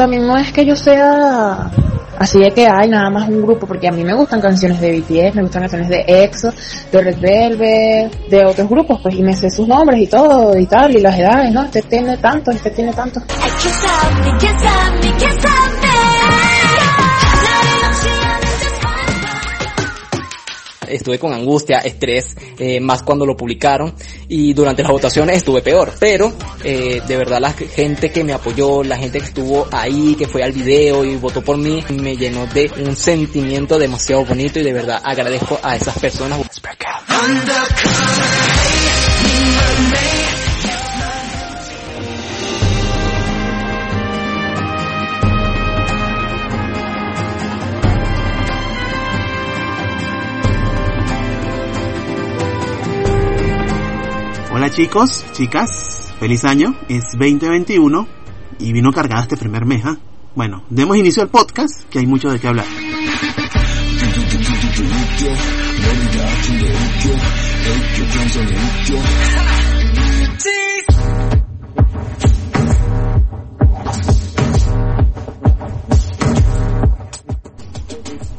también 0.00 0.26
no 0.26 0.34
es 0.38 0.50
que 0.50 0.64
yo 0.64 0.74
sea 0.74 1.70
así 2.18 2.38
de 2.38 2.50
que 2.52 2.66
hay 2.66 2.88
nada 2.88 3.10
más 3.10 3.28
un 3.28 3.42
grupo, 3.42 3.66
porque 3.66 3.86
a 3.86 3.90
mí 3.90 4.02
me 4.02 4.14
gustan 4.14 4.40
canciones 4.40 4.80
de 4.80 4.98
BTS, 4.98 5.34
me 5.34 5.42
gustan 5.42 5.60
canciones 5.60 5.90
de 5.90 6.04
EXO, 6.06 6.54
de 6.90 7.02
Red 7.02 7.18
Velvet, 7.20 8.28
de 8.30 8.46
otros 8.46 8.66
grupos, 8.66 8.98
pues, 9.02 9.14
y 9.16 9.22
me 9.22 9.34
sé 9.34 9.50
sus 9.50 9.68
nombres 9.68 10.00
y 10.00 10.06
todo, 10.06 10.56
y 10.58 10.64
tal, 10.64 10.96
y 10.96 11.02
las 11.02 11.18
edades, 11.18 11.52
¿no? 11.52 11.64
Este 11.64 11.82
tiene 11.82 12.16
tanto, 12.16 12.50
este 12.50 12.70
tiene 12.70 12.94
tanto. 12.94 13.20
Estuve 21.10 21.18
con 21.18 21.32
angustia, 21.32 21.78
estrés, 21.78 22.36
eh, 22.58 22.80
más 22.80 23.02
cuando 23.02 23.26
lo 23.26 23.36
publicaron 23.36 23.94
y 24.28 24.52
durante 24.52 24.82
las 24.82 24.92
votaciones 24.92 25.38
estuve 25.38 25.62
peor, 25.62 25.92
pero 25.98 26.32
eh, 26.62 27.00
de 27.06 27.16
verdad 27.16 27.40
la 27.40 27.52
gente 27.52 28.10
que 28.10 28.22
me 28.22 28.32
apoyó, 28.32 28.82
la 28.84 28.96
gente 28.96 29.18
que 29.18 29.26
estuvo 29.26 29.66
ahí, 29.72 30.14
que 30.16 30.28
fue 30.28 30.42
al 30.42 30.52
video 30.52 31.04
y 31.04 31.16
votó 31.16 31.42
por 31.42 31.56
mí, 31.56 31.82
me 31.90 32.16
llenó 32.16 32.46
de 32.46 32.70
un 32.84 32.94
sentimiento 32.94 33.78
demasiado 33.78 34.24
bonito 34.24 34.60
y 34.60 34.64
de 34.64 34.72
verdad 34.72 35.00
agradezco 35.02 35.58
a 35.62 35.76
esas 35.76 35.98
personas. 35.98 36.40
Chicos, 54.72 55.24
chicas, 55.32 56.14
feliz 56.20 56.44
año, 56.44 56.76
es 56.88 57.02
2021 57.18 58.06
y 58.60 58.72
vino 58.72 58.92
cargada 58.92 59.22
este 59.22 59.36
primer 59.36 59.66
mes. 59.66 59.84
¿ah? 59.84 59.98
Bueno, 60.36 60.62
demos 60.70 60.96
inicio 60.96 61.22
al 61.22 61.28
podcast, 61.28 61.84
que 61.90 61.98
hay 61.98 62.06
mucho 62.06 62.30
de 62.30 62.38
qué 62.38 62.46
hablar. 62.46 62.66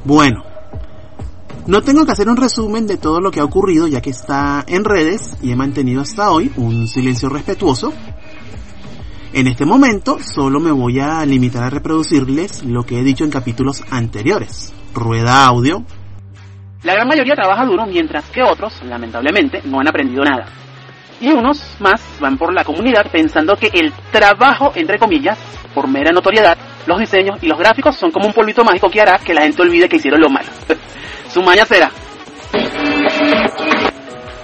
Bueno, 0.05 0.43
no 1.71 1.81
tengo 1.81 2.05
que 2.05 2.11
hacer 2.11 2.27
un 2.27 2.35
resumen 2.35 2.85
de 2.85 2.97
todo 2.97 3.21
lo 3.21 3.31
que 3.31 3.39
ha 3.39 3.45
ocurrido 3.45 3.87
ya 3.87 4.01
que 4.01 4.09
está 4.09 4.65
en 4.67 4.83
redes 4.83 5.37
y 5.41 5.53
he 5.53 5.55
mantenido 5.55 6.01
hasta 6.01 6.29
hoy 6.29 6.51
un 6.57 6.85
silencio 6.85 7.29
respetuoso. 7.29 7.93
En 9.31 9.47
este 9.47 9.63
momento 9.63 10.17
solo 10.19 10.59
me 10.59 10.73
voy 10.73 10.99
a 10.99 11.25
limitar 11.25 11.63
a 11.63 11.69
reproducirles 11.69 12.65
lo 12.65 12.83
que 12.83 12.99
he 12.99 13.03
dicho 13.03 13.23
en 13.23 13.29
capítulos 13.29 13.85
anteriores. 13.89 14.73
Rueda 14.93 15.45
audio. 15.45 15.85
La 16.83 16.93
gran 16.93 17.07
mayoría 17.07 17.35
trabaja 17.35 17.65
duro 17.65 17.85
mientras 17.85 18.29
que 18.31 18.43
otros, 18.43 18.83
lamentablemente, 18.83 19.61
no 19.63 19.79
han 19.79 19.87
aprendido 19.87 20.25
nada. 20.25 20.47
Y 21.21 21.29
unos 21.29 21.77
más 21.79 22.01
van 22.19 22.37
por 22.37 22.53
la 22.53 22.65
comunidad 22.65 23.09
pensando 23.09 23.55
que 23.55 23.69
el 23.71 23.93
trabajo, 24.11 24.73
entre 24.75 24.99
comillas, 24.99 25.39
por 25.73 25.87
mera 25.87 26.11
notoriedad, 26.11 26.57
los 26.85 26.99
diseños 26.99 27.41
y 27.41 27.47
los 27.47 27.57
gráficos 27.57 27.95
son 27.95 28.11
como 28.11 28.27
un 28.27 28.33
polvito 28.33 28.61
mágico 28.65 28.89
que 28.89 28.99
hará 28.99 29.19
que 29.19 29.33
la 29.33 29.43
gente 29.43 29.61
olvide 29.61 29.87
que 29.87 29.95
hicieron 29.95 30.19
lo 30.19 30.29
malo. 30.29 30.49
Su 31.33 31.41
maña 31.41 31.65
será. 31.65 31.89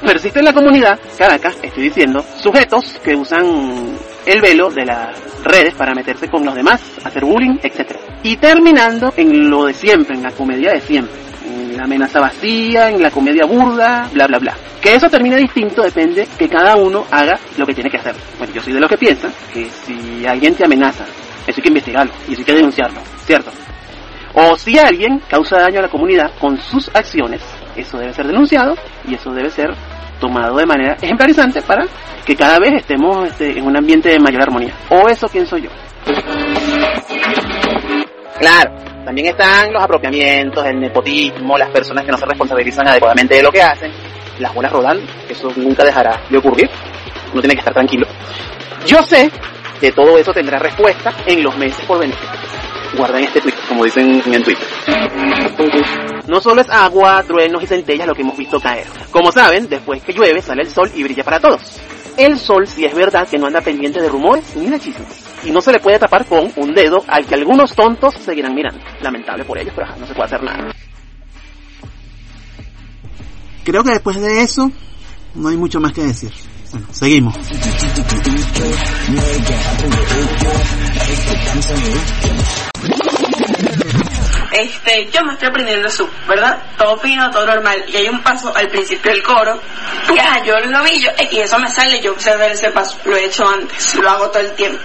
Persiste 0.05 0.39
en 0.39 0.45
la 0.45 0.53
comunidad, 0.53 0.97
Caracas, 1.17 1.57
estoy 1.61 1.83
diciendo, 1.83 2.23
sujetos 2.37 2.97
que 3.03 3.13
usan 3.13 3.97
el 4.25 4.41
velo 4.41 4.69
de 4.69 4.85
las 4.85 5.09
redes 5.43 5.73
para 5.73 5.93
meterse 5.93 6.29
con 6.29 6.45
los 6.45 6.55
demás, 6.55 6.81
hacer 7.03 7.25
bullying, 7.25 7.57
etc. 7.61 7.97
Y 8.23 8.37
terminando 8.37 9.13
en 9.17 9.49
lo 9.49 9.65
de 9.65 9.73
siempre, 9.73 10.15
en 10.15 10.23
la 10.23 10.31
comedia 10.31 10.71
de 10.71 10.81
siempre, 10.81 11.13
la 11.75 11.83
amenaza 11.83 12.21
vacía, 12.21 12.89
en 12.89 13.01
la 13.01 13.11
comedia 13.11 13.45
burda, 13.45 14.09
bla 14.13 14.27
bla 14.27 14.39
bla. 14.39 14.55
Que 14.81 14.95
eso 14.95 15.09
termine 15.09 15.35
distinto 15.35 15.81
depende 15.81 16.25
que 16.37 16.47
cada 16.47 16.77
uno 16.77 17.05
haga 17.11 17.37
lo 17.57 17.65
que 17.65 17.73
tiene 17.73 17.89
que 17.89 17.97
hacer. 17.97 18.15
Bueno, 18.37 18.53
yo 18.53 18.61
soy 18.61 18.73
de 18.73 18.79
lo 18.79 18.87
que 18.87 18.97
piensa 18.97 19.29
que 19.53 19.67
si 19.85 20.25
alguien 20.25 20.55
te 20.55 20.63
amenaza, 20.63 21.03
eso 21.45 21.57
hay 21.57 21.63
que 21.63 21.67
investigarlo 21.67 22.13
y 22.29 22.31
eso 22.31 22.41
hay 22.41 22.45
que 22.45 22.53
denunciarlo, 22.55 23.01
¿cierto? 23.25 23.51
O 24.33 24.55
si 24.55 24.77
alguien 24.77 25.19
causa 25.27 25.57
daño 25.57 25.79
a 25.79 25.83
la 25.83 25.89
comunidad 25.89 26.31
con 26.39 26.57
sus 26.57 26.89
acciones, 26.93 27.41
eso 27.75 27.97
debe 27.97 28.13
ser 28.13 28.27
denunciado 28.27 28.75
y 29.07 29.15
eso 29.15 29.31
debe 29.31 29.49
ser 29.49 29.73
tomado 30.19 30.57
de 30.57 30.65
manera 30.65 30.97
ejemplarizante 31.01 31.61
para 31.61 31.85
que 32.25 32.35
cada 32.35 32.59
vez 32.59 32.73
estemos 32.73 33.27
este, 33.29 33.57
en 33.57 33.65
un 33.65 33.77
ambiente 33.77 34.09
de 34.09 34.19
mayor 34.19 34.41
armonía. 34.43 34.73
O 34.89 35.07
eso 35.07 35.27
pienso 35.27 35.57
yo. 35.57 35.69
Claro, 38.39 38.75
también 39.05 39.27
están 39.27 39.71
los 39.71 39.81
apropiamientos, 39.81 40.65
el 40.65 40.79
nepotismo, 40.79 41.57
las 41.57 41.69
personas 41.69 42.03
que 42.03 42.11
no 42.11 42.17
se 42.17 42.25
responsabilizan 42.25 42.88
adecuadamente 42.88 43.35
de 43.35 43.44
lo 43.44 43.51
que 43.51 43.61
hacen, 43.61 43.91
las 44.39 44.53
buenas 44.53 44.71
rodando, 44.71 45.03
eso 45.29 45.51
nunca 45.55 45.83
dejará 45.83 46.21
de 46.29 46.38
ocurrir, 46.38 46.69
uno 47.31 47.41
tiene 47.41 47.55
que 47.55 47.59
estar 47.59 47.73
tranquilo. 47.73 48.05
Yo 48.85 49.01
sé 49.03 49.31
que 49.79 49.91
todo 49.91 50.17
eso 50.17 50.33
tendrá 50.33 50.59
respuesta 50.59 51.13
en 51.25 51.44
los 51.44 51.57
meses 51.57 51.83
por 51.85 51.99
venir 51.99 52.15
guarden 52.95 53.23
este 53.23 53.41
tweet, 53.41 53.55
como 53.67 53.83
dicen 53.83 54.21
en 54.25 54.43
Twitter. 54.43 54.67
No 56.27 56.41
solo 56.41 56.61
es 56.61 56.69
agua, 56.69 57.23
truenos 57.23 57.63
y 57.63 57.67
centellas 57.67 58.07
lo 58.07 58.13
que 58.13 58.21
hemos 58.21 58.37
visto 58.37 58.59
caer. 58.59 58.87
Como 59.11 59.31
saben, 59.31 59.67
después 59.69 60.03
que 60.03 60.13
llueve 60.13 60.41
sale 60.41 60.63
el 60.63 60.69
sol 60.69 60.91
y 60.93 61.03
brilla 61.03 61.23
para 61.23 61.39
todos. 61.39 61.79
El 62.17 62.37
sol 62.39 62.67
sí 62.67 62.83
es 62.83 62.95
verdad 62.95 63.27
que 63.27 63.37
no 63.37 63.47
anda 63.47 63.61
pendiente 63.61 64.01
de 64.01 64.09
rumores 64.09 64.55
ni 64.55 64.67
de 64.67 64.79
chismes. 64.79 65.23
Y 65.43 65.51
no 65.51 65.61
se 65.61 65.71
le 65.71 65.79
puede 65.79 65.99
tapar 65.99 66.25
con 66.25 66.51
un 66.55 66.73
dedo 66.73 67.03
al 67.07 67.25
que 67.25 67.35
algunos 67.35 67.75
tontos 67.75 68.15
seguirán 68.15 68.55
mirando. 68.55 68.83
Lamentable 69.01 69.45
por 69.45 69.57
ellos, 69.57 69.73
pero 69.75 69.87
no 69.97 70.05
se 70.07 70.13
puede 70.13 70.25
hacer 70.25 70.43
nada. 70.43 70.73
Creo 73.63 73.83
que 73.83 73.91
después 73.91 74.19
de 74.19 74.41
eso 74.41 74.71
no 75.35 75.49
hay 75.49 75.57
mucho 75.57 75.79
más 75.79 75.93
que 75.93 76.01
decir. 76.01 76.31
Bueno, 76.72 76.88
seguimos. 76.91 77.35
Este, 84.51 85.09
yo 85.11 85.23
me 85.23 85.33
estoy 85.33 85.50
aprendiendo 85.50 85.89
su, 85.89 86.09
¿verdad? 86.27 86.57
Todo 86.77 86.97
fino, 86.97 87.29
todo 87.29 87.45
normal. 87.45 87.85
Y 87.88 87.97
hay 87.97 88.09
un 88.09 88.22
paso 88.22 88.51
al 88.56 88.67
principio 88.69 89.11
del 89.11 89.22
coro. 89.22 89.59
Ya, 90.16 90.44
yo 90.44 90.57
lo 90.59 90.83
vi, 90.83 91.00
yo, 91.00 91.11
y 91.31 91.39
eso 91.39 91.59
me 91.59 91.69
sale, 91.69 92.01
yo 92.01 92.11
observé 92.11 92.51
ese 92.51 92.72
paso. 92.72 92.97
Lo 93.06 93.16
he 93.16 93.25
hecho 93.25 93.47
antes, 93.47 93.95
lo 93.95 94.09
hago 94.09 94.29
todo 94.29 94.41
el 94.41 94.53
tiempo. 94.53 94.79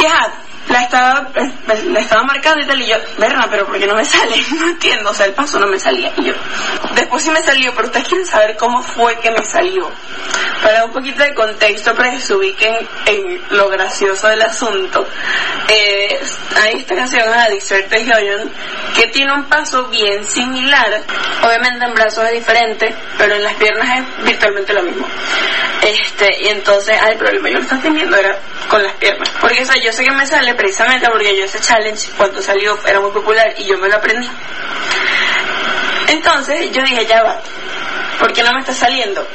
Ya, 0.00 0.32
la 0.68 0.82
estaba, 0.82 1.28
la 1.66 2.00
estaba 2.00 2.24
marcando 2.24 2.64
y 2.64 2.66
tal, 2.66 2.80
y 2.80 2.86
yo, 2.86 2.96
verna, 3.18 3.46
pero 3.50 3.66
¿por 3.66 3.78
qué 3.78 3.86
no 3.86 3.94
me 3.94 4.04
sale? 4.04 4.36
No 4.58 4.66
entiendo, 4.68 5.10
o 5.10 5.14
sea, 5.14 5.26
el 5.26 5.32
paso 5.32 5.58
no 5.60 5.66
me 5.66 5.78
salía. 5.78 6.12
Y 6.16 6.24
yo, 6.24 6.34
después 6.94 7.22
sí 7.22 7.30
me 7.30 7.42
salió, 7.42 7.72
pero 7.74 7.88
ustedes 7.88 8.08
quieren 8.08 8.26
saber 8.26 8.56
cómo 8.56 8.82
fue 8.82 9.18
que 9.20 9.30
me 9.30 9.42
salió. 9.42 9.90
Para 10.62 10.84
un 10.84 10.92
poquito 10.92 11.22
de 11.22 11.34
contexto, 11.34 11.94
para 11.94 12.10
que 12.10 12.20
se 12.20 12.34
ubiquen 12.34 12.76
en 13.06 13.42
lo 13.50 13.68
gracioso 13.68 14.28
del 14.28 14.42
asunto, 14.42 15.06
eh, 15.68 16.18
hay 16.56 16.80
esta 16.80 16.94
canción, 16.94 17.30
la 17.30 17.48
Desert 17.48 17.92
Hyun, 17.92 18.50
que 18.94 19.06
tiene 19.08 19.32
un 19.32 19.44
paso 19.44 19.84
bien 19.88 20.24
similar. 20.24 21.02
Obviamente 21.42 21.84
en 21.84 21.94
brazos 21.94 22.24
es 22.26 22.32
diferente, 22.32 22.94
pero 23.18 23.34
en 23.34 23.44
las 23.44 23.54
piernas 23.54 23.98
es 23.98 24.24
virtualmente 24.24 24.72
lo 24.72 24.82
mismo. 24.82 25.06
Este, 25.82 26.42
y 26.42 26.48
entonces, 26.48 26.98
el 27.08 27.16
problema 27.16 27.48
yo 27.48 27.56
lo 27.56 27.62
estaba 27.62 27.82
teniendo 27.82 28.16
era 28.16 28.36
con 28.68 28.82
las 28.82 28.94
piernas. 28.94 29.28
Porque, 29.40 29.64
yo 29.82 29.92
sé 29.92 30.04
que 30.04 30.10
me 30.12 30.26
sale 30.26 30.54
precisamente 30.54 31.06
porque 31.08 31.36
yo 31.36 31.44
ese 31.44 31.60
challenge 31.60 32.10
cuando 32.16 32.40
salió 32.42 32.78
era 32.86 33.00
muy 33.00 33.10
popular 33.10 33.54
y 33.56 33.64
yo 33.64 33.78
me 33.78 33.88
lo 33.88 33.96
aprendí. 33.96 34.28
Entonces 36.08 36.70
yo 36.72 36.82
dije, 36.82 37.06
ya 37.06 37.22
va, 37.22 37.40
¿por 38.18 38.32
qué 38.32 38.42
no 38.42 38.52
me 38.52 38.60
está 38.60 38.72
saliendo? 38.72 39.26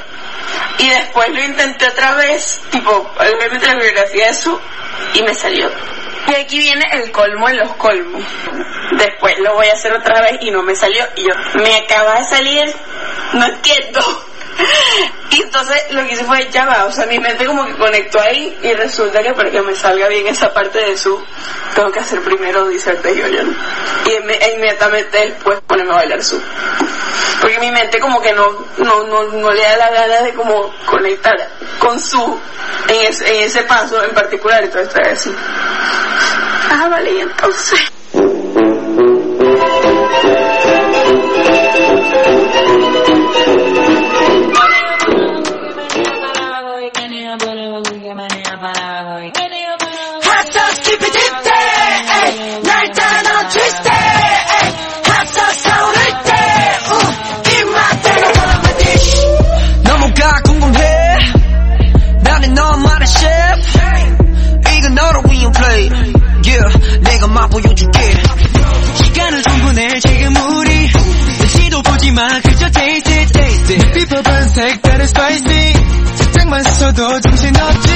Y 0.81 0.89
después 0.89 1.29
lo 1.29 1.43
intenté 1.43 1.87
otra 1.87 2.15
vez, 2.15 2.59
tipo, 2.71 2.91
obviamente 2.91 3.67
la 3.67 3.75
bibliografía 3.75 4.27
de 4.27 4.33
su, 4.33 4.59
y 5.13 5.21
me 5.21 5.35
salió. 5.35 5.69
Y 6.27 6.33
aquí 6.33 6.57
viene 6.57 6.83
el 6.93 7.11
colmo 7.11 7.49
en 7.49 7.57
los 7.57 7.71
colmos. 7.73 8.23
Después 8.93 9.37
lo 9.39 9.53
voy 9.53 9.67
a 9.67 9.73
hacer 9.73 9.93
otra 9.93 10.21
vez 10.21 10.37
y 10.41 10.49
no 10.49 10.63
me 10.63 10.75
salió. 10.75 11.03
Y 11.15 11.23
yo, 11.23 11.33
me 11.55 11.75
acaba 11.75 12.17
de 12.17 12.23
salir, 12.23 12.75
no 13.33 13.45
entiendo. 13.45 14.01
Y 15.31 15.41
entonces 15.43 15.77
lo 15.91 16.05
que 16.05 16.13
hice 16.13 16.25
fue, 16.25 16.49
va, 16.53 16.85
o 16.85 16.91
sea, 16.91 17.05
mi 17.05 17.17
mente 17.17 17.45
como 17.45 17.65
que 17.65 17.73
conectó 17.77 18.19
ahí 18.19 18.57
y 18.61 18.73
resulta 18.73 19.23
que 19.23 19.33
para 19.33 19.49
que 19.49 19.61
me 19.61 19.73
salga 19.73 20.09
bien 20.09 20.27
esa 20.27 20.53
parte 20.53 20.77
de 20.77 20.97
su, 20.97 21.17
tengo 21.73 21.89
que 21.89 21.99
hacer 21.99 22.19
primero 22.21 22.65
de 22.65 22.77
Yoyon. 22.77 23.57
Y 24.05 24.11
inmediatamente 24.55 25.17
después 25.17 25.61
ponerme 25.65 25.93
a 25.93 25.97
bailar 25.97 26.21
su. 26.21 26.37
Porque 27.39 27.59
mi 27.59 27.71
mente 27.71 27.97
como 27.99 28.21
que 28.21 28.33
no, 28.33 28.45
no, 28.79 29.03
no, 29.05 29.23
no 29.23 29.51
le 29.51 29.61
da 29.61 29.77
la 29.77 29.89
gana 29.91 30.21
de 30.21 30.33
como 30.33 30.69
conectar 30.85 31.35
con 31.79 31.97
su 31.97 32.39
en 32.89 33.05
ese, 33.07 33.33
en 33.33 33.43
ese 33.43 33.63
paso 33.63 34.03
en 34.03 34.13
particular, 34.13 34.61
entonces 34.63 34.93
trae 34.93 35.13
así. 35.13 35.33
Ah, 36.71 36.87
vale, 36.89 37.21
entonces. 37.21 37.79
마 72.13 72.27
그저 72.41 72.69
taste 72.69 73.13
it 73.13 73.33
taste 73.33 73.75
it 73.75 73.91
비법은 73.93 74.49
색다른 74.49 75.05
spicy 75.05 75.73
책장만 76.15 76.63
써도 76.63 77.19
정신없지 77.21 77.89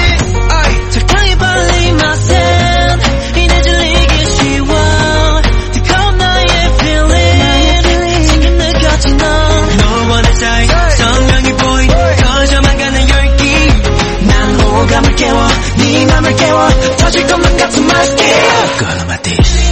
아이 0.50 0.92
착하게 0.92 1.38
발리 1.38 1.92
맛은 1.94 3.00
이내 3.36 3.62
질리기 3.62 4.26
쉬워 4.26 5.42
뜨거운 5.74 6.18
나의 6.18 6.46
feeling 6.80 8.28
지금 8.30 8.58
느꼈지 8.58 9.14
넌 9.16 9.78
너와 9.78 10.22
나 10.22 10.34
사이 10.34 10.68
선명히 10.98 11.54
보인 11.54 11.88
터져만 12.18 12.78
가는 12.78 13.10
열기 13.10 13.68
난 14.28 14.60
호감을 14.62 15.16
깨워 15.16 15.48
네 15.78 16.06
맘을 16.06 16.36
깨워 16.38 16.70
터질 16.98 17.28
것만 17.28 17.58
같은 17.58 17.86
맛이 17.86 18.16
Girl 18.16 18.98
on 18.98 19.08
my 19.08 19.22
dish 19.22 19.65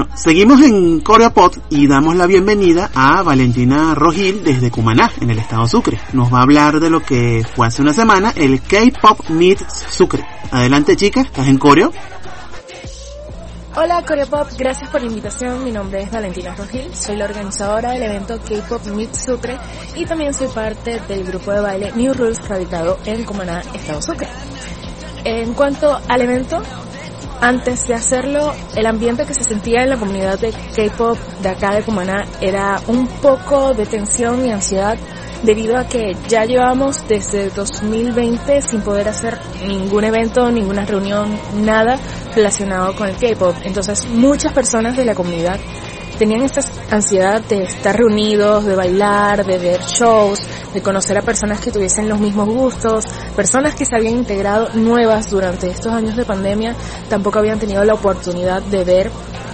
Bueno, 0.00 0.16
seguimos 0.16 0.62
en 0.62 1.00
Coreopod 1.00 1.58
y 1.68 1.86
damos 1.86 2.16
la 2.16 2.24
bienvenida 2.24 2.90
a 2.94 3.22
Valentina 3.22 3.94
Rogil 3.94 4.42
desde 4.42 4.70
Cumaná, 4.70 5.12
en 5.20 5.28
el 5.28 5.38
estado 5.38 5.68
Sucre. 5.68 6.00
Nos 6.14 6.32
va 6.32 6.38
a 6.38 6.42
hablar 6.44 6.80
de 6.80 6.88
lo 6.88 7.02
que 7.02 7.44
fue 7.54 7.66
hace 7.66 7.82
una 7.82 7.92
semana 7.92 8.32
el 8.34 8.62
K-Pop 8.62 9.28
Meets 9.28 9.66
Sucre. 9.90 10.24
Adelante 10.52 10.96
chica, 10.96 11.20
estás 11.20 11.48
en 11.48 11.58
Coreo. 11.58 11.92
Hola 13.76 14.02
Coreopop, 14.02 14.48
gracias 14.56 14.88
por 14.88 15.02
la 15.02 15.08
invitación. 15.08 15.64
Mi 15.64 15.70
nombre 15.70 16.00
es 16.00 16.10
Valentina 16.10 16.54
Rogil, 16.54 16.94
soy 16.94 17.16
la 17.16 17.26
organizadora 17.26 17.90
del 17.90 18.04
evento 18.04 18.38
K-Pop 18.38 18.86
Meet 18.86 19.14
Sucre 19.14 19.58
y 19.96 20.06
también 20.06 20.32
soy 20.32 20.48
parte 20.48 20.98
del 21.08 21.24
grupo 21.24 21.52
de 21.52 21.60
baile 21.60 21.92
New 21.94 22.14
Rules 22.14 22.48
radicado 22.48 22.98
en 23.04 23.22
Cumaná, 23.24 23.60
Estado 23.74 24.00
Sucre. 24.00 24.28
En 25.24 25.52
cuanto 25.52 26.00
al 26.08 26.22
evento, 26.22 26.62
antes 27.40 27.86
de 27.86 27.94
hacerlo, 27.94 28.52
el 28.76 28.86
ambiente 28.86 29.24
que 29.24 29.34
se 29.34 29.44
sentía 29.44 29.82
en 29.82 29.90
la 29.90 29.96
comunidad 29.96 30.38
de 30.38 30.52
K-Pop 30.52 31.18
de 31.42 31.48
acá 31.48 31.74
de 31.74 31.82
Cumaná 31.82 32.26
era 32.40 32.80
un 32.86 33.06
poco 33.06 33.74
de 33.74 33.86
tensión 33.86 34.46
y 34.46 34.50
ansiedad 34.50 34.98
debido 35.42 35.78
a 35.78 35.86
que 35.86 36.16
ya 36.28 36.44
llevamos 36.44 37.06
desde 37.08 37.48
2020 37.50 38.60
sin 38.62 38.82
poder 38.82 39.08
hacer 39.08 39.38
ningún 39.66 40.04
evento, 40.04 40.50
ninguna 40.50 40.84
reunión, 40.84 41.38
nada 41.62 41.98
relacionado 42.34 42.94
con 42.94 43.08
el 43.08 43.16
K-Pop. 43.16 43.54
Entonces 43.64 44.06
muchas 44.08 44.52
personas 44.52 44.96
de 44.96 45.04
la 45.04 45.14
comunidad 45.14 45.58
tenían 46.18 46.42
esta 46.42 46.60
ansiedad 46.90 47.40
de 47.42 47.64
estar 47.64 47.96
reunidos, 47.96 48.64
de 48.64 48.74
bailar, 48.74 49.44
de 49.44 49.58
ver 49.58 49.80
shows, 49.80 50.40
de 50.74 50.82
conocer 50.82 51.16
a 51.18 51.22
personas 51.22 51.60
que 51.60 51.70
tuviesen 51.70 52.08
los 52.08 52.18
mismos 52.18 52.48
gustos, 52.48 53.04
personas 53.36 53.74
que 53.74 53.84
se 53.84 53.96
habían 53.96 54.16
integrado 54.16 54.68
nuevas 54.74 55.30
durante 55.30 55.68
estos 55.68 55.92
años 55.92 56.16
de 56.16 56.24
pandemia, 56.24 56.74
tampoco 57.08 57.38
habían 57.38 57.58
tenido 57.58 57.84
la 57.84 57.94
oportunidad 57.94 58.62
de 58.62 58.84
ver 58.84 59.10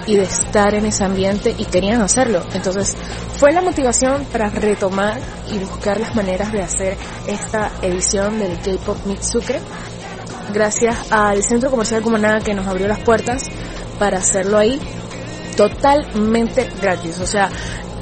y 0.07 0.15
de 0.15 0.23
estar 0.23 0.73
en 0.73 0.85
ese 0.85 1.03
ambiente 1.03 1.53
y 1.57 1.65
querían 1.65 2.01
hacerlo. 2.01 2.41
Entonces 2.53 2.95
fue 3.37 3.51
la 3.51 3.61
motivación 3.61 4.25
para 4.31 4.49
retomar 4.49 5.19
y 5.51 5.59
buscar 5.59 5.99
las 5.99 6.15
maneras 6.15 6.51
de 6.51 6.61
hacer 6.61 6.97
esta 7.27 7.71
edición 7.81 8.39
del 8.39 8.57
K-Pop 8.59 8.97
Meet 9.05 9.21
Sucre. 9.21 9.59
Gracias 10.53 11.11
al 11.11 11.43
Centro 11.43 11.69
Comercial 11.69 12.01
Cumaná 12.01 12.39
que 12.39 12.53
nos 12.53 12.67
abrió 12.67 12.87
las 12.87 12.99
puertas 12.99 13.43
para 13.99 14.19
hacerlo 14.19 14.57
ahí 14.57 14.79
totalmente 15.57 16.69
gratis. 16.81 17.19
O 17.19 17.25
sea, 17.27 17.49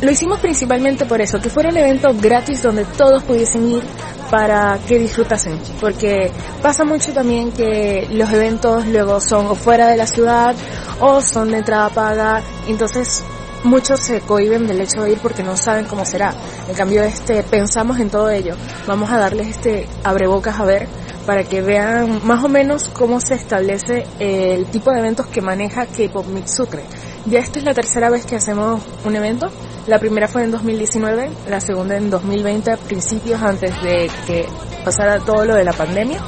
lo 0.01 0.11
hicimos 0.11 0.39
principalmente 0.39 1.05
por 1.05 1.21
eso, 1.21 1.39
que 1.39 1.49
fuera 1.49 1.69
un 1.69 1.77
evento 1.77 2.13
gratis 2.13 2.61
donde 2.61 2.85
todos 2.85 3.23
pudiesen 3.23 3.71
ir 3.71 3.83
para 4.29 4.77
que 4.87 4.99
disfrutasen, 4.99 5.59
porque 5.79 6.31
pasa 6.61 6.83
mucho 6.83 7.13
también 7.13 7.51
que 7.51 8.07
los 8.11 8.31
eventos 8.31 8.85
luego 8.87 9.19
son 9.21 9.47
o 9.47 9.55
fuera 9.55 9.87
de 9.87 9.97
la 9.97 10.05
ciudad 10.05 10.55
o 10.99 11.21
son 11.21 11.51
de 11.51 11.59
entrada 11.59 11.89
paga, 11.89 12.41
entonces 12.67 13.23
muchos 13.63 13.99
se 13.99 14.21
cohiben 14.21 14.67
del 14.67 14.81
hecho 14.81 15.03
de 15.03 15.13
ir 15.13 15.19
porque 15.19 15.43
no 15.43 15.55
saben 15.57 15.85
cómo 15.85 16.05
será. 16.05 16.33
En 16.67 16.75
cambio 16.75 17.03
este 17.03 17.43
pensamos 17.43 17.99
en 17.99 18.09
todo 18.09 18.29
ello. 18.29 18.55
Vamos 18.87 19.09
a 19.11 19.17
darles 19.17 19.47
este 19.47 19.87
abrebocas 20.03 20.59
a 20.59 20.65
ver 20.65 20.87
para 21.25 21.43
que 21.43 21.61
vean 21.61 22.21
más 22.25 22.43
o 22.43 22.47
menos 22.47 22.89
cómo 22.89 23.19
se 23.19 23.35
establece 23.35 24.05
el 24.19 24.65
tipo 24.67 24.91
de 24.91 24.99
eventos 24.99 25.27
que 25.27 25.41
maneja 25.41 25.85
K-Pop 25.85 26.27
Mix 26.27 26.55
Sucre. 26.55 26.83
Ya 27.25 27.39
esta 27.39 27.59
es 27.59 27.65
la 27.65 27.73
tercera 27.73 28.09
vez 28.09 28.25
que 28.25 28.35
hacemos 28.35 28.81
un 29.03 29.15
evento. 29.15 29.47
La 29.87 29.99
primera 29.99 30.27
fue 30.27 30.43
en 30.43 30.51
2019, 30.51 31.29
la 31.49 31.59
segunda 31.59 31.97
en 31.97 32.09
2020, 32.09 32.77
principios 32.77 33.41
antes 33.41 33.71
de 33.81 34.09
que 34.27 34.45
pasara 34.83 35.19
todo 35.19 35.45
lo 35.45 35.55
de 35.55 35.63
la 35.63 35.73
pandemia. 35.73 36.19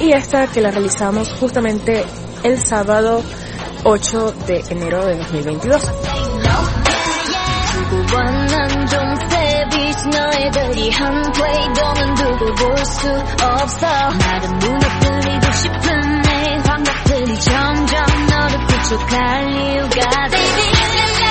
Y 0.00 0.12
esta 0.12 0.46
que 0.46 0.60
la 0.60 0.70
realizamos 0.70 1.32
justamente 1.38 2.04
el 2.42 2.58
sábado 2.58 3.22
8 3.84 4.34
de 4.46 4.64
enero 4.70 5.04
de 5.06 5.16
2022. 5.16 5.82
너희들이 10.42 10.90
한 10.90 11.22
플레이도는 11.32 12.14
두고 12.14 12.54
볼 12.54 12.76
수 12.84 13.08
없어. 13.44 13.86
나를 13.86 14.48
무너뜨리고 14.58 15.52
싶은 15.52 16.22
내 16.22 16.56
환각들이 16.66 17.38
점점 17.40 18.26
너를 18.26 18.66
부족할 18.66 19.48
이유가 19.50 20.28
돼 20.28 20.36
Baby 20.36 21.21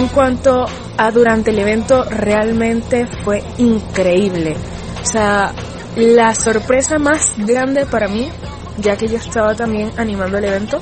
En 0.00 0.08
cuanto 0.08 0.64
a 0.96 1.10
durante 1.10 1.50
el 1.50 1.58
evento, 1.58 2.04
realmente 2.04 3.06
fue 3.22 3.44
increíble. 3.58 4.56
O 5.02 5.04
sea, 5.04 5.52
la 5.94 6.34
sorpresa 6.34 6.98
más 6.98 7.34
grande 7.36 7.84
para 7.84 8.08
mí, 8.08 8.30
ya 8.78 8.96
que 8.96 9.08
yo 9.08 9.18
estaba 9.18 9.54
también 9.54 9.92
animando 9.98 10.38
el 10.38 10.46
evento, 10.46 10.80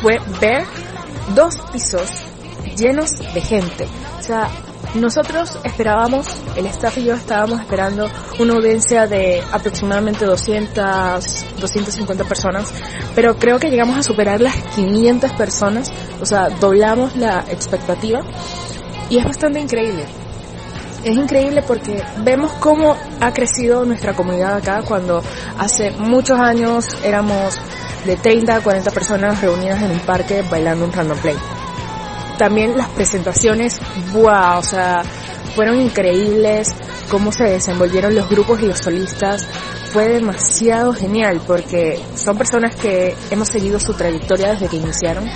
fue 0.00 0.20
ver 0.40 0.64
dos 1.34 1.58
pisos 1.70 2.10
llenos 2.78 3.10
de 3.34 3.40
gente. 3.42 3.86
O 4.18 4.22
sea, 4.22 4.48
nosotros 4.94 5.58
esperábamos, 5.64 6.26
el 6.56 6.66
staff 6.66 6.98
y 6.98 7.04
yo 7.04 7.14
estábamos 7.14 7.60
esperando 7.60 8.08
una 8.38 8.54
audiencia 8.54 9.06
de 9.08 9.42
aproximadamente 9.52 10.24
200, 10.24 11.60
250 11.60 12.24
personas, 12.24 12.72
pero 13.14 13.36
creo 13.36 13.58
que 13.58 13.70
llegamos 13.70 13.98
a 13.98 14.02
superar 14.02 14.40
las 14.40 14.54
500 14.76 15.32
personas, 15.32 15.90
o 16.24 16.26
sea, 16.26 16.48
doblamos 16.48 17.14
la 17.16 17.44
expectativa 17.50 18.22
y 19.10 19.18
es 19.18 19.24
bastante 19.26 19.60
increíble. 19.60 20.06
Es 21.04 21.14
increíble 21.14 21.62
porque 21.66 22.02
vemos 22.24 22.50
cómo 22.52 22.96
ha 23.20 23.30
crecido 23.34 23.84
nuestra 23.84 24.14
comunidad 24.14 24.56
acá 24.56 24.80
cuando 24.88 25.22
hace 25.58 25.90
muchos 25.90 26.38
años 26.40 26.86
éramos 27.04 27.58
de 28.06 28.16
30 28.16 28.56
a 28.56 28.60
40 28.62 28.90
personas 28.90 29.38
reunidas 29.42 29.82
en 29.82 29.90
un 29.90 30.00
parque 30.00 30.42
bailando 30.50 30.86
un 30.86 30.92
random 30.94 31.18
play. 31.18 31.36
También 32.38 32.74
las 32.74 32.88
presentaciones, 32.88 33.78
wow, 34.14 34.60
o 34.60 34.62
sea, 34.62 35.02
fueron 35.54 35.78
increíbles, 35.78 36.68
cómo 37.10 37.32
se 37.32 37.44
desenvolvieron 37.44 38.14
los 38.14 38.30
grupos 38.30 38.62
y 38.62 38.66
los 38.66 38.78
solistas, 38.78 39.46
fue 39.92 40.08
demasiado 40.08 40.94
genial 40.94 41.42
porque 41.46 42.00
son 42.16 42.38
personas 42.38 42.74
que 42.76 43.14
hemos 43.30 43.48
seguido 43.48 43.78
su 43.78 43.92
trayectoria 43.92 44.52
desde 44.52 44.68
que 44.68 44.78
iniciaron 44.78 45.28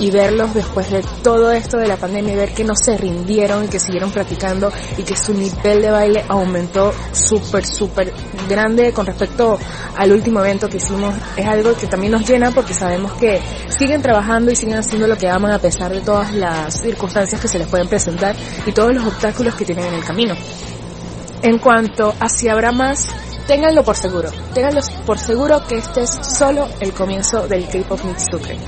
y 0.00 0.10
verlos 0.10 0.54
después 0.54 0.90
de 0.90 1.04
todo 1.22 1.52
esto 1.52 1.76
de 1.76 1.86
la 1.86 1.96
pandemia 1.96 2.32
y 2.32 2.36
ver 2.36 2.54
que 2.54 2.64
no 2.64 2.72
se 2.74 2.96
rindieron 2.96 3.66
y 3.66 3.68
que 3.68 3.78
siguieron 3.78 4.10
practicando 4.10 4.72
y 4.96 5.02
que 5.02 5.14
su 5.14 5.34
nivel 5.34 5.82
de 5.82 5.90
baile 5.90 6.24
aumentó 6.26 6.92
súper, 7.12 7.66
súper 7.66 8.12
grande 8.48 8.92
con 8.92 9.04
respecto 9.04 9.58
al 9.96 10.10
último 10.10 10.40
evento 10.40 10.68
que 10.68 10.78
hicimos 10.78 11.14
es 11.36 11.46
algo 11.46 11.74
que 11.74 11.86
también 11.86 12.12
nos 12.12 12.26
llena 12.26 12.50
porque 12.50 12.72
sabemos 12.72 13.12
que 13.12 13.40
siguen 13.68 14.00
trabajando 14.00 14.50
y 14.50 14.56
siguen 14.56 14.78
haciendo 14.78 15.06
lo 15.06 15.16
que 15.16 15.28
aman 15.28 15.52
a 15.52 15.58
pesar 15.58 15.92
de 15.92 16.00
todas 16.00 16.32
las 16.32 16.80
circunstancias 16.80 17.38
que 17.38 17.48
se 17.48 17.58
les 17.58 17.68
pueden 17.68 17.86
presentar 17.86 18.34
y 18.64 18.72
todos 18.72 18.94
los 18.94 19.06
obstáculos 19.06 19.54
que 19.54 19.66
tienen 19.66 19.84
en 19.84 19.94
el 19.94 20.04
camino. 20.04 20.34
En 21.42 21.58
cuanto 21.58 22.14
a 22.18 22.28
si 22.28 22.48
habrá 22.48 22.72
más, 22.72 23.06
ténganlo 23.46 23.82
por 23.82 23.96
seguro. 23.96 24.30
Ténganlo 24.54 24.80
por 25.04 25.18
seguro 25.18 25.62
que 25.66 25.76
este 25.78 26.02
es 26.02 26.10
solo 26.22 26.68
el 26.80 26.92
comienzo 26.92 27.46
del 27.46 27.66
K-Pop 27.68 28.02
Mix 28.04 28.24
Sucre. 28.30 28.58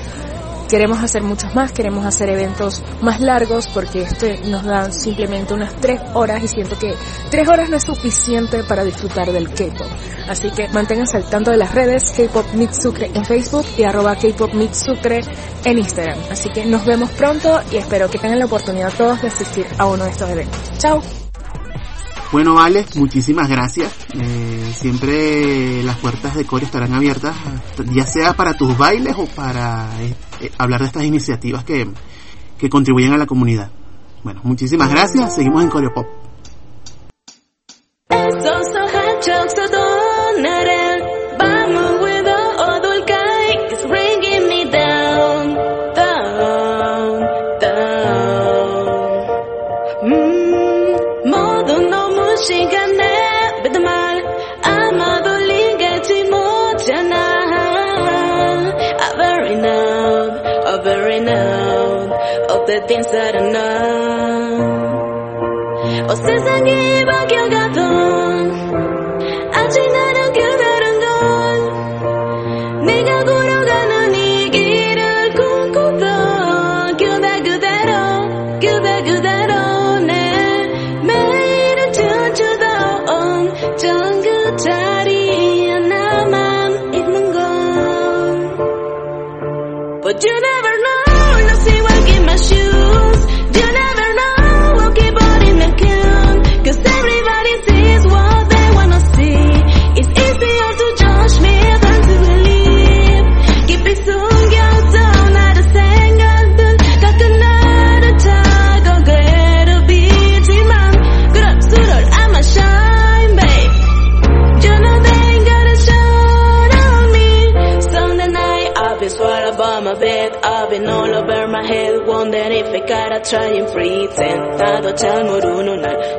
Queremos 0.73 1.03
hacer 1.03 1.21
muchos 1.21 1.53
más, 1.53 1.71
queremos 1.71 2.03
hacer 2.03 2.29
eventos 2.29 2.81
más 2.99 3.21
largos 3.21 3.67
porque 3.67 4.01
este 4.01 4.39
nos 4.47 4.63
da 4.63 4.91
simplemente 4.91 5.53
unas 5.53 5.75
tres 5.75 6.01
horas 6.15 6.43
y 6.43 6.47
siento 6.47 6.79
que 6.79 6.95
tres 7.29 7.47
horas 7.47 7.69
no 7.69 7.77
es 7.77 7.83
suficiente 7.83 8.63
para 8.63 8.83
disfrutar 8.83 9.31
del 9.31 9.49
K-pop. 9.49 9.85
Así 10.27 10.49
que 10.49 10.67
manténganse 10.69 11.17
al 11.17 11.25
tanto 11.25 11.51
de 11.51 11.57
las 11.57 11.75
redes 11.75 12.09
K-pop 12.17 12.55
Meets 12.55 12.81
Sucre 12.81 13.11
en 13.13 13.23
Facebook 13.23 13.67
y 13.77 13.83
arroba 13.83 14.15
K-pop 14.15 14.51
Meets 14.55 14.79
Sucre 14.79 15.21
en 15.63 15.77
Instagram. 15.77 16.17
Así 16.31 16.49
que 16.49 16.65
nos 16.65 16.83
vemos 16.87 17.11
pronto 17.11 17.61
y 17.71 17.77
espero 17.77 18.09
que 18.09 18.17
tengan 18.17 18.39
la 18.39 18.45
oportunidad 18.45 18.91
todos 18.97 19.21
de 19.21 19.27
asistir 19.27 19.67
a 19.77 19.85
uno 19.85 20.05
de 20.05 20.09
estos 20.09 20.27
eventos. 20.27 20.59
Chao. 20.79 21.22
Bueno, 22.33 22.55
vale, 22.55 22.83
muchísimas 22.95 23.47
gracias. 23.47 23.93
Eh, 24.15 24.71
siempre 24.73 25.83
las 25.83 25.97
puertas 25.97 26.35
de 26.35 26.45
Core 26.45 26.65
estarán 26.65 26.91
abiertas, 26.95 27.35
ya 27.91 28.07
sea 28.07 28.33
para 28.33 28.55
tus 28.55 28.75
bailes 28.75 29.15
o 29.15 29.27
para 29.27 30.01
eh, 30.01 30.15
eh, 30.41 30.51
hablar 30.57 30.79
de 30.79 30.87
estas 30.87 31.03
iniciativas 31.03 31.63
que, 31.63 31.87
que 32.57 32.69
contribuyen 32.71 33.13
a 33.13 33.17
la 33.17 33.27
comunidad. 33.27 33.69
Bueno, 34.23 34.41
muchísimas 34.45 34.89
gracias. 34.89 35.35
Seguimos 35.35 35.61
en 35.61 35.69
Coreo 35.69 35.93
Pop. 35.93 36.07
pensar 62.87 63.33
não. 63.33 64.73
Você 66.07 66.39
sangue 66.39 66.71
e 66.71 67.05
que 67.27 67.41
o 67.41 67.49
gato. 67.49 68.22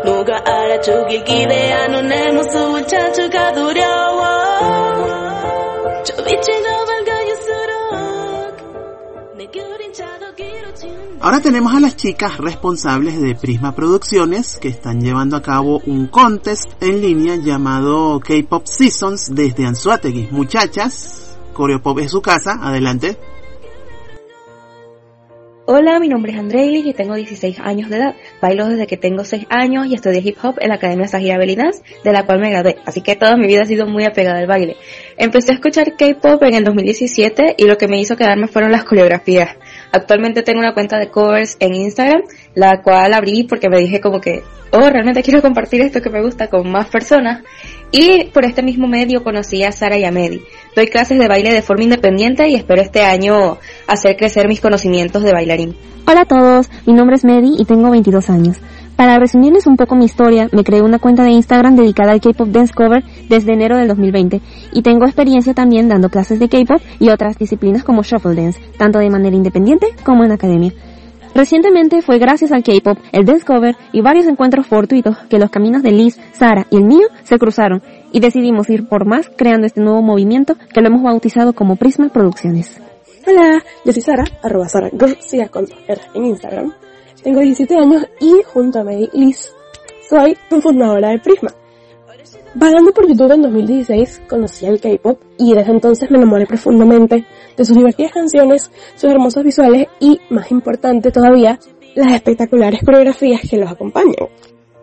nuga 0.04 0.36
ara 0.44 0.80
Ahora 11.20 11.40
tenemos 11.40 11.74
a 11.74 11.80
las 11.80 11.96
chicas 11.96 12.36
responsables 12.36 13.20
de 13.20 13.34
Prisma 13.34 13.74
Producciones 13.74 14.58
que 14.58 14.68
están 14.68 15.00
llevando 15.00 15.36
a 15.36 15.42
cabo 15.42 15.80
un 15.86 16.06
contest 16.08 16.70
en 16.82 17.00
línea 17.00 17.36
llamado 17.36 18.20
K-Pop 18.20 18.66
Seasons 18.66 19.34
desde 19.34 19.66
Anzuategui. 19.66 20.28
Muchachas, 20.30 21.36
Coreopop 21.54 21.98
es 22.00 22.10
su 22.10 22.20
casa, 22.20 22.58
adelante. 22.62 23.18
Hola, 25.66 25.98
mi 25.98 26.08
nombre 26.08 26.30
es 26.30 26.38
Andreilis 26.38 26.84
y 26.84 26.92
tengo 26.92 27.14
16 27.14 27.58
años 27.60 27.88
de 27.88 27.96
edad. 27.96 28.14
Bailo 28.42 28.68
desde 28.68 28.86
que 28.86 28.98
tengo 28.98 29.24
6 29.24 29.46
años 29.48 29.86
y 29.86 29.94
estudié 29.94 30.20
hip 30.22 30.36
hop 30.42 30.56
en 30.60 30.68
la 30.68 30.74
Academia 30.74 31.08
Sahira 31.08 31.38
Belinas, 31.38 31.82
de 32.04 32.12
la 32.12 32.26
cual 32.26 32.40
me 32.40 32.50
gradué, 32.50 32.76
así 32.84 33.00
que 33.00 33.16
toda 33.16 33.34
mi 33.38 33.46
vida 33.46 33.62
ha 33.62 33.64
sido 33.64 33.86
muy 33.86 34.04
apegada 34.04 34.40
al 34.40 34.46
baile. 34.46 34.76
Empecé 35.16 35.52
a 35.52 35.54
escuchar 35.54 35.96
K-pop 35.96 36.42
en 36.42 36.52
el 36.52 36.64
2017 36.64 37.54
y 37.56 37.64
lo 37.64 37.78
que 37.78 37.88
me 37.88 37.98
hizo 37.98 38.14
quedarme 38.14 38.46
fueron 38.46 38.72
las 38.72 38.84
coreografías. 38.84 39.56
Actualmente 39.90 40.42
tengo 40.42 40.58
una 40.58 40.74
cuenta 40.74 40.98
de 40.98 41.08
covers 41.08 41.56
en 41.60 41.74
Instagram, 41.74 42.24
la 42.54 42.82
cual 42.82 43.14
abrí 43.14 43.44
porque 43.44 43.70
me 43.70 43.80
dije 43.80 44.02
como 44.02 44.20
que, 44.20 44.42
oh, 44.70 44.90
realmente 44.90 45.22
quiero 45.22 45.40
compartir 45.40 45.80
esto 45.80 46.02
que 46.02 46.10
me 46.10 46.20
gusta 46.20 46.48
con 46.48 46.70
más 46.70 46.88
personas. 46.90 47.42
Y 47.96 48.24
por 48.32 48.44
este 48.44 48.64
mismo 48.64 48.88
medio 48.88 49.22
conocí 49.22 49.62
a 49.62 49.70
Sara 49.70 49.96
y 49.96 50.02
a 50.02 50.10
Medi. 50.10 50.42
Doy 50.74 50.88
clases 50.88 51.16
de 51.16 51.28
baile 51.28 51.52
de 51.52 51.62
forma 51.62 51.84
independiente 51.84 52.48
y 52.48 52.56
espero 52.56 52.82
este 52.82 53.02
año 53.02 53.58
hacer 53.86 54.16
crecer 54.16 54.48
mis 54.48 54.60
conocimientos 54.60 55.22
de 55.22 55.32
bailarín. 55.32 55.76
Hola 56.04 56.22
a 56.22 56.24
todos, 56.24 56.68
mi 56.86 56.92
nombre 56.92 57.14
es 57.14 57.24
Medi 57.24 57.54
y 57.56 57.64
tengo 57.64 57.92
22 57.92 58.30
años. 58.30 58.56
Para 58.96 59.20
resumirles 59.20 59.68
un 59.68 59.76
poco 59.76 59.94
mi 59.94 60.06
historia, 60.06 60.48
me 60.50 60.64
creé 60.64 60.82
una 60.82 60.98
cuenta 60.98 61.22
de 61.22 61.30
Instagram 61.30 61.76
dedicada 61.76 62.10
al 62.10 62.20
K-Pop 62.20 62.48
Dance 62.48 62.74
Cover 62.74 63.04
desde 63.28 63.52
enero 63.52 63.78
del 63.78 63.86
2020 63.86 64.40
y 64.72 64.82
tengo 64.82 65.04
experiencia 65.04 65.54
también 65.54 65.88
dando 65.88 66.08
clases 66.08 66.40
de 66.40 66.48
K-Pop 66.48 66.82
y 66.98 67.10
otras 67.10 67.38
disciplinas 67.38 67.84
como 67.84 68.02
Shuffle 68.02 68.34
Dance, 68.34 68.60
tanto 68.76 68.98
de 68.98 69.08
manera 69.08 69.36
independiente 69.36 69.86
como 70.04 70.24
en 70.24 70.32
academia. 70.32 70.72
Recientemente 71.34 72.00
fue 72.00 72.18
gracias 72.18 72.52
al 72.52 72.62
K-Pop, 72.62 72.96
el 73.10 73.24
Dance 73.24 73.44
Cover 73.44 73.76
y 73.92 74.00
varios 74.02 74.26
encuentros 74.26 74.68
fortuitos 74.68 75.18
que 75.28 75.38
los 75.38 75.50
caminos 75.50 75.82
de 75.82 75.90
Liz, 75.90 76.16
Sara 76.32 76.66
y 76.70 76.76
el 76.76 76.84
mío 76.84 77.08
se 77.24 77.38
cruzaron 77.38 77.82
y 78.12 78.20
decidimos 78.20 78.70
ir 78.70 78.86
por 78.88 79.04
más 79.04 79.28
creando 79.36 79.66
este 79.66 79.80
nuevo 79.80 80.00
movimiento 80.00 80.54
que 80.72 80.80
lo 80.80 80.86
hemos 80.86 81.02
bautizado 81.02 81.52
como 81.52 81.74
Prisma 81.74 82.08
Producciones. 82.08 82.80
Hola, 83.26 83.64
yo 83.84 83.92
soy 83.92 84.02
Sara, 84.02 84.24
arroba 84.42 84.68
Sara 84.68 84.90
García 84.92 85.48
con 85.48 85.66
R 85.88 86.00
en 86.14 86.24
Instagram. 86.24 86.72
Tengo 87.24 87.40
17 87.40 87.74
años 87.74 88.06
y 88.20 88.42
junto 88.46 88.78
a 88.78 88.84
Mary 88.84 89.10
Liz 89.12 89.50
soy 90.08 90.36
fundadora 90.48 91.08
de 91.08 91.18
Prisma. 91.18 91.50
Vagando 92.56 92.92
por 92.92 93.08
YouTube 93.08 93.32
en 93.32 93.42
2016 93.42 94.22
conocí 94.28 94.64
el 94.66 94.80
K-pop 94.80 95.20
y 95.38 95.54
desde 95.54 95.72
entonces 95.72 96.08
me 96.08 96.18
enamoré 96.18 96.46
profundamente 96.46 97.26
de 97.56 97.64
sus 97.64 97.76
divertidas 97.76 98.12
canciones, 98.12 98.70
sus 98.94 99.10
hermosos 99.10 99.42
visuales 99.42 99.88
y, 99.98 100.20
más 100.30 100.52
importante 100.52 101.10
todavía, 101.10 101.58
las 101.96 102.12
espectaculares 102.12 102.80
coreografías 102.84 103.40
que 103.48 103.56
los 103.56 103.68
acompañan. 103.68 104.28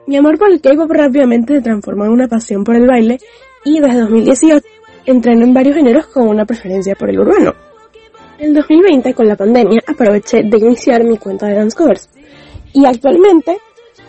Mi 0.06 0.18
amor 0.18 0.38
por 0.38 0.52
el 0.52 0.60
K-pop 0.60 0.92
rápidamente 0.92 1.56
se 1.56 1.62
transformó 1.62 2.04
en 2.06 2.12
una 2.12 2.28
pasión 2.28 2.66
por 2.66 2.76
el 2.76 2.88
baile 2.88 3.20
y 3.64 3.80
desde 3.80 4.02
2018 4.02 4.68
entreno 5.06 5.46
en 5.46 5.54
varios 5.54 5.76
géneros 5.78 6.08
con 6.08 6.28
una 6.28 6.46
preferencia 6.46 6.96
por 6.96 7.10
el 7.10 7.20
urbano. 7.20 7.54
En 8.38 8.54
2020, 8.54 9.14
con 9.14 9.28
la 9.28 9.38
pandemia, 9.38 9.82
aproveché 9.88 10.44
de 10.44 10.58
iniciar 10.58 11.06
mi 11.06 11.18
cuenta 11.18 11.48
de 11.48 11.56
dance 11.56 11.78
covers 11.78 12.10
y 12.74 12.86
actualmente 12.86 13.60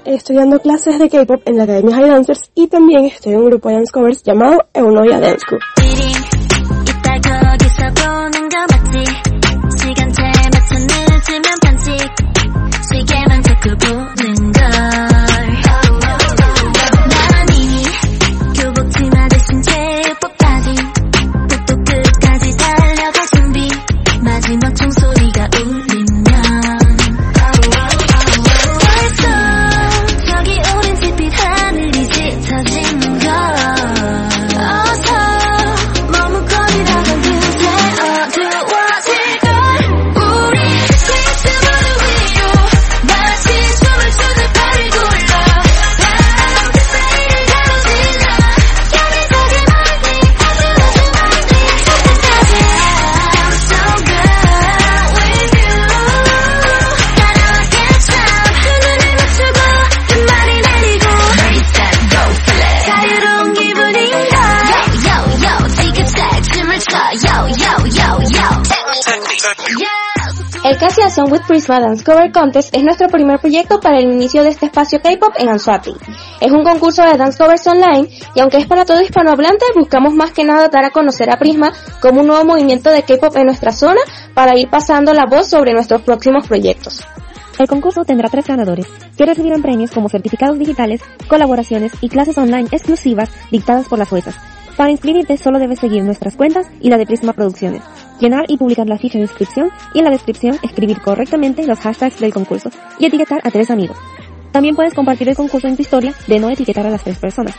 estoy 0.05 0.37
dando 0.37 0.61
clases 0.61 0.99
de 0.99 1.09
K-pop 1.09 1.43
en 1.47 1.57
la 1.57 1.65
Academia 1.65 1.97
High 1.97 2.09
Dancers 2.09 2.51
y 2.55 2.67
también 2.69 3.07
estoy 3.07 3.33
en 3.33 3.41
un 3.41 3.47
grupo 3.47 3.69
de 3.69 3.77
dance 3.77 3.93
covers 3.93 4.23
llamado 4.23 4.59
Eunoia 4.75 5.21
Dance 5.21 5.45
Crew. 5.47 5.61
El 70.65 70.79
Casi 70.79 71.03
Awesome 71.03 71.31
with 71.33 71.41
Prisma 71.49 71.81
Dance 71.81 72.05
Cover 72.05 72.31
Contest 72.31 72.75
es 72.75 72.85
nuestro 72.85 73.09
primer 73.09 73.41
proyecto 73.41 73.81
para 73.81 73.99
el 73.99 74.13
inicio 74.13 74.45
de 74.45 74.51
este 74.51 74.67
espacio 74.67 75.01
K-pop 75.03 75.35
en 75.39 75.49
Anzuati. 75.49 75.93
Es 76.41 76.53
un 76.53 76.63
concurso 76.63 77.03
de 77.03 77.17
dance 77.17 77.37
covers 77.37 77.67
online 77.67 78.09
y 78.35 78.41
aunque 78.41 78.59
es 78.59 78.67
para 78.67 78.85
todo 78.85 79.03
hispanohablante, 79.03 79.65
buscamos 79.75 80.15
más 80.15 80.31
que 80.33 80.45
nada 80.45 80.69
dar 80.69 80.85
a 80.85 80.91
conocer 80.91 81.31
a 81.31 81.39
Prisma 81.39 81.73
como 82.01 82.21
un 82.21 82.29
nuevo 82.29 82.45
movimiento 82.45 82.91
de 82.91 83.03
K-pop 83.03 83.37
en 83.37 83.47
nuestra 83.47 83.73
zona 83.73 84.01
para 84.35 84.57
ir 84.57 84.71
pasando 84.71 85.13
la 85.13 85.27
voz 85.27 85.49
sobre 85.49 85.73
nuestros 85.73 86.03
próximos 86.03 86.47
proyectos. 86.47 87.05
El 87.59 87.67
concurso 87.67 88.05
tendrá 88.05 88.29
tres 88.29 88.47
ganadores, 88.47 88.87
que 89.17 89.27
recibirán 89.27 89.63
premios 89.63 89.91
como 89.91 90.09
certificados 90.09 90.59
digitales, 90.59 91.01
colaboraciones 91.29 91.93
y 92.01 92.09
clases 92.09 92.39
online 92.39 92.69
exclusivas 92.71 93.31
dictadas 93.51 93.89
por 93.89 93.99
las 93.99 94.09
juezas. 94.09 94.37
Para 94.77 94.91
inscribirte 94.91 95.37
solo 95.37 95.59
debes 95.59 95.81
seguir 95.81 96.03
nuestras 96.03 96.37
cuentas 96.37 96.67
y 96.81 96.89
la 96.89 96.97
de 96.97 97.07
Prisma 97.07 97.35
Producciones, 97.35 97.83
llenar 98.21 98.47
y 98.49 98.57
publicar 98.57 98.87
la 98.87 98.99
ficha 98.99 99.19
de 99.19 99.25
inscripción 99.25 99.71
y 99.95 99.99
en 99.99 100.05
la 100.05 100.11
descripción 100.11 100.59
escribir 100.63 101.01
correctamente 101.01 101.67
los 101.67 101.79
hashtags 101.81 102.21
del 102.21 102.33
concurso 102.33 102.71
y 102.99 103.07
etiquetar 103.07 103.41
a 103.45 103.51
tres 103.51 103.71
amigos. 103.71 103.97
También 104.53 104.77
puedes 104.77 104.95
compartir 104.95 105.29
el 105.29 105.37
concurso 105.37 105.67
en 105.67 105.77
tu 105.77 105.83
historia 105.83 106.15
de 106.27 106.39
no 106.39 106.51
etiquetar 106.51 106.87
a 106.87 106.91
las 106.91 107.03
tres 107.03 107.19
personas. 107.19 107.55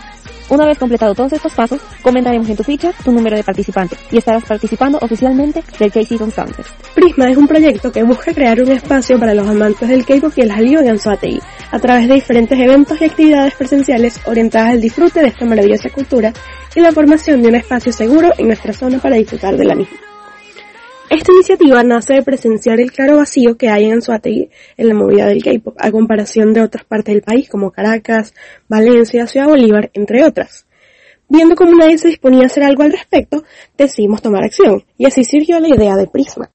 Una 0.49 0.65
vez 0.67 0.77
completado 0.77 1.15
todos 1.15 1.33
estos 1.33 1.53
pasos, 1.53 1.81
comentaremos 2.01 2.47
en 2.49 2.55
tu 2.55 2.63
ficha 2.63 2.91
tu 3.03 3.11
número 3.11 3.35
de 3.35 3.43
participante 3.43 3.97
y 4.11 4.17
estarás 4.17 4.43
participando 4.43 4.99
oficialmente 5.01 5.63
del 5.79 5.91
K-Season 5.91 6.31
Soundfest. 6.31 6.69
Prisma 6.93 7.29
es 7.29 7.37
un 7.37 7.47
proyecto 7.47 7.91
que 7.91 8.03
busca 8.03 8.33
crear 8.33 8.61
un 8.61 8.69
espacio 8.69 9.17
para 9.17 9.33
los 9.33 9.47
amantes 9.47 9.89
del 9.89 10.05
K-pop 10.05 10.33
y 10.35 10.41
el 10.41 10.51
Hallyu 10.51 10.79
en 10.79 10.89
Anzoátegui, 10.89 11.39
a 11.71 11.79
través 11.79 12.07
de 12.07 12.15
diferentes 12.15 12.59
eventos 12.59 13.01
y 13.01 13.05
actividades 13.05 13.55
presenciales 13.55 14.19
orientadas 14.25 14.71
al 14.71 14.81
disfrute 14.81 15.21
de 15.21 15.27
esta 15.29 15.45
maravillosa 15.45 15.89
cultura 15.89 16.31
y 16.75 16.81
la 16.81 16.91
formación 16.91 17.41
de 17.41 17.47
un 17.47 17.55
espacio 17.55 17.91
seguro 17.91 18.29
en 18.37 18.47
nuestra 18.47 18.73
zona 18.73 18.99
para 18.99 19.15
disfrutar 19.15 19.55
de 19.55 19.65
la 19.65 19.75
misma. 19.75 20.12
Esta 21.09 21.31
iniciativa 21.31 21.83
nace 21.83 22.13
de 22.13 22.23
presenciar 22.23 22.79
el 22.79 22.91
claro 22.91 23.17
vacío 23.17 23.57
que 23.57 23.69
hay 23.69 23.85
en 23.85 23.93
Anzoátegui 23.93 24.49
en 24.77 24.87
la 24.87 24.95
movida 24.95 25.27
del 25.27 25.43
K-pop, 25.43 25.75
a 25.79 25.91
comparación 25.91 26.53
de 26.53 26.61
otras 26.61 26.85
partes 26.85 27.13
del 27.13 27.21
país 27.21 27.49
como 27.49 27.71
Caracas, 27.71 28.33
Valencia, 28.67 29.27
Ciudad 29.27 29.47
Bolívar, 29.47 29.91
entre 29.93 30.23
otras. 30.23 30.65
Viendo 31.29 31.55
cómo 31.55 31.71
nadie 31.71 31.97
se 31.97 32.07
disponía 32.07 32.43
a 32.43 32.45
hacer 32.45 32.63
algo 32.63 32.83
al 32.83 32.91
respecto, 32.91 33.43
decidimos 33.77 34.21
tomar 34.21 34.43
acción, 34.43 34.83
y 34.97 35.05
así 35.05 35.23
surgió 35.23 35.59
la 35.59 35.69
idea 35.69 35.95
de 35.95 36.07
Prisma. 36.07 36.51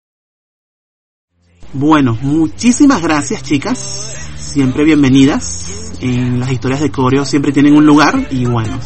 Bueno, 1.72 2.16
muchísimas 2.22 3.02
gracias 3.02 3.42
chicas, 3.42 3.78
siempre 4.36 4.84
bienvenidas 4.84 5.77
en 6.00 6.40
las 6.40 6.50
historias 6.52 6.80
de 6.80 6.90
Corio 6.90 7.24
siempre 7.24 7.52
tienen 7.52 7.74
un 7.74 7.84
lugar 7.84 8.14
y 8.30 8.44
bueno, 8.44 8.78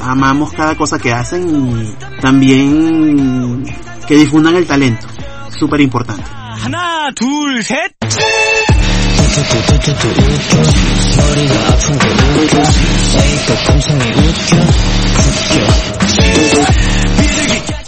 amamos 0.00 0.52
cada 0.52 0.76
cosa 0.76 0.98
que 0.98 1.12
hacen 1.12 1.48
y 1.48 2.20
también 2.20 3.64
que 4.06 4.16
difundan 4.16 4.56
el 4.56 4.66
talento, 4.66 5.06
súper 5.58 5.80
importante. 5.80 6.24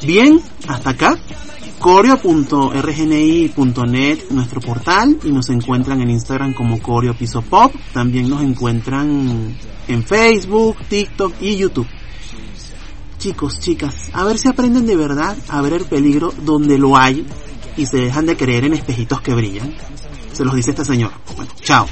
Bien, 0.03 0.41
hasta 0.67 0.91
acá 0.91 1.17
Coreo.rgni.net, 1.85 4.19
nuestro 4.31 4.61
portal, 4.63 5.19
y 5.23 5.31
nos 5.31 5.51
encuentran 5.51 6.01
en 6.01 6.09
Instagram 6.09 6.55
como 6.55 6.81
Coreo 6.81 7.13
Piso 7.13 7.43
Pop. 7.43 7.75
También 7.93 8.31
nos 8.31 8.41
encuentran 8.41 9.55
en 9.87 10.03
Facebook, 10.03 10.79
TikTok 10.89 11.35
y 11.43 11.59
YouTube. 11.59 11.87
Chicos, 13.19 13.61
chicas, 13.61 14.09
a 14.15 14.25
ver 14.25 14.39
si 14.39 14.49
aprenden 14.49 14.87
de 14.87 14.97
verdad 14.97 15.37
a 15.49 15.61
ver 15.61 15.75
el 15.75 15.85
peligro 15.85 16.33
donde 16.47 16.79
lo 16.79 16.97
hay 16.97 17.27
y 17.77 17.85
se 17.85 17.99
dejan 17.99 18.25
de 18.25 18.39
creer 18.39 18.65
en 18.65 18.73
espejitos 18.73 19.21
que 19.21 19.35
brillan. 19.35 19.75
Se 20.33 20.43
los 20.43 20.55
dice 20.55 20.71
este 20.71 20.87
señor. 20.87 21.13
Bueno, 21.37 21.53
chao. 21.61 21.87